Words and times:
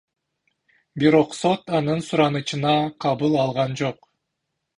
Бирок 1.03 1.29
сот 1.39 1.69
анын 1.81 2.01
суранычына 2.07 2.73
кабыл 3.07 3.37
алган 3.45 3.79
жок. 3.85 4.11